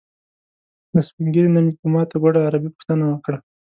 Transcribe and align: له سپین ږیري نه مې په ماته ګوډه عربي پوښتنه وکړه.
له 0.93 1.01
سپین 1.07 1.27
ږیري 1.33 1.49
نه 1.55 1.59
مې 1.63 1.73
په 1.79 1.87
ماته 1.93 2.15
ګوډه 2.21 2.39
عربي 2.47 2.69
پوښتنه 2.75 3.03
وکړه. 3.07 3.37